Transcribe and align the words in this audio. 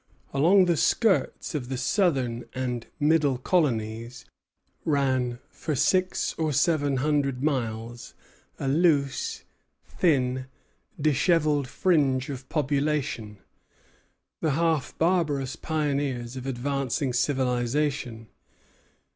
Along 0.33 0.65
the 0.65 0.77
skirts 0.77 1.53
of 1.53 1.69
the 1.69 1.77
southern 1.77 2.45
and 2.55 2.87
middle 2.99 3.37
colonies 3.37 4.25
ran 4.83 5.37
for 5.51 5.75
six 5.75 6.33
or 6.39 6.51
seven 6.51 6.97
hundred 6.97 7.43
miles 7.43 8.15
a 8.57 8.67
loose, 8.67 9.43
thin, 9.87 10.47
dishevelled 10.99 11.67
fringe 11.67 12.31
of 12.31 12.49
population, 12.49 13.37
the 14.39 14.53
half 14.57 14.97
barbarous 14.97 15.55
pioneers 15.55 16.35
of 16.35 16.47
advancing 16.47 17.13
civilization. 17.13 18.27